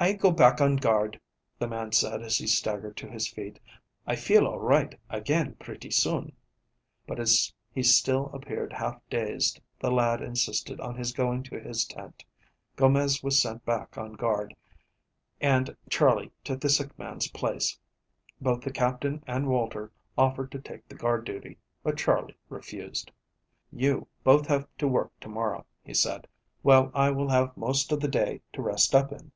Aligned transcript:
"I 0.00 0.14
go 0.14 0.32
back 0.32 0.60
on 0.60 0.76
guard," 0.76 1.18
the 1.60 1.68
man 1.68 1.92
said 1.92 2.22
as 2.22 2.36
he 2.38 2.46
staggered 2.48 2.96
to 2.98 3.08
his 3.08 3.28
feet. 3.28 3.60
"I 4.06 4.16
feel 4.16 4.46
all 4.46 4.58
right 4.58 4.98
again 5.08 5.54
pretty 5.54 5.92
soon," 5.92 6.32
but 7.06 7.20
as 7.20 7.54
he 7.72 7.82
still 7.84 8.26
appeared 8.34 8.72
half 8.72 9.00
dazed 9.08 9.60
the 9.78 9.92
lad 9.92 10.20
insisted 10.20 10.80
on 10.80 10.96
his 10.96 11.12
going 11.12 11.44
to 11.44 11.58
his 11.60 11.84
tent. 11.86 12.24
Gomez 12.76 13.22
was 13.22 13.40
sent 13.40 13.64
back 13.64 13.96
on 13.96 14.14
guard 14.14 14.54
and 15.40 15.74
Charley 15.88 16.32
took 16.42 16.60
the 16.60 16.68
sick 16.68 16.98
man's 16.98 17.28
place. 17.28 17.78
Both 18.40 18.62
the 18.62 18.72
Captain 18.72 19.22
and 19.26 19.46
Walter 19.48 19.92
offered 20.18 20.50
to 20.52 20.58
take 20.60 20.86
the 20.88 20.96
guard 20.96 21.24
duty, 21.24 21.56
but 21.84 21.96
Charley 21.96 22.36
refused. 22.48 23.12
"You 23.70 24.08
both 24.24 24.48
have 24.48 24.66
to 24.78 24.88
work 24.88 25.12
to 25.20 25.28
morrow," 25.28 25.64
he 25.84 25.94
said, 25.94 26.26
"while 26.62 26.90
I 26.92 27.10
will 27.12 27.30
have 27.30 27.56
most 27.56 27.92
of 27.92 28.00
the 28.00 28.08
day 28.08 28.42
to 28.52 28.60
rest 28.60 28.94
up 28.94 29.12
in. 29.12 29.30